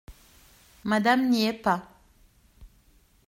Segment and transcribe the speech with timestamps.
[0.83, 1.87] Madame n'y est pas.